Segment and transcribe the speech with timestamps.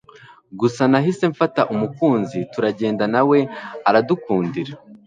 [0.59, 3.37] gusa nahise mfata umukunzi turajyenda nawe
[3.89, 4.73] aradukurikira